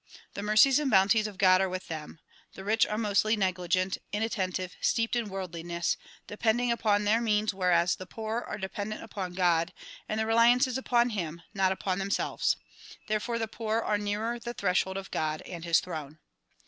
The 0.33 0.41
mercies 0.41 0.79
and 0.79 0.89
bounties 0.89 1.27
of 1.27 1.37
God 1.37 1.61
are 1.61 1.69
with 1.69 1.87
them. 1.87 2.19
The 2.55 2.63
rich 2.63 2.87
are 2.87 2.97
mostly 2.97 3.35
negligent, 3.35 3.99
inattentive, 4.11 4.75
steeped 4.81 5.15
in 5.15 5.29
worldliness, 5.29 5.95
de 6.25 6.37
pending 6.37 6.71
upon 6.71 7.03
their 7.03 7.21
means 7.21 7.53
whereas 7.53 7.95
the 7.95 8.07
poor 8.07 8.39
are 8.41 8.57
dependent 8.57 9.03
upon 9.03 9.33
God 9.33 9.71
and 10.09 10.19
their 10.19 10.25
reliance 10.25 10.65
is 10.65 10.79
upon 10.79 11.11
him, 11.11 11.43
not 11.53 11.71
upon 11.71 11.99
themselves. 11.99 12.57
There 13.07 13.19
fore 13.19 13.37
the 13.37 13.47
poor 13.47 13.77
are 13.79 13.99
nearer 13.99 14.39
the 14.39 14.55
threshold 14.55 14.97
of 14.97 15.11
God 15.11 15.43
and 15.43 15.63
his 15.65 15.79
throne. 15.79 16.17